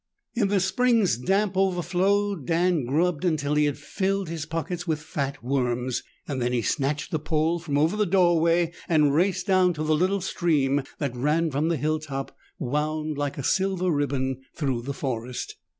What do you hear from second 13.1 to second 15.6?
like a silver ribbon through the forest.